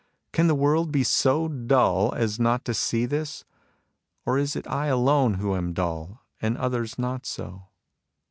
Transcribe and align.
Can 0.33 0.47
the 0.47 0.55
world 0.55 0.91
be 0.91 1.03
so 1.03 1.47
dull 1.47 2.11
as 2.15 2.39
not 2.39 2.65
to 2.65 2.73
see 2.73 3.05
this? 3.05 3.45
Or 4.25 4.39
is 4.39 4.55
it 4.55 4.65
I 4.67 4.87
alone 4.87 5.35
who 5.35 5.55
am 5.55 5.73
dull, 5.73 6.23
and 6.41 6.57
others 6.57 6.97
not 6.97 7.27
so 7.27 7.67